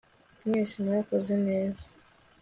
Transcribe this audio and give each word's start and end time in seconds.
mwese 0.47 0.75
mwakoze 0.85 1.33
neza 1.47 1.83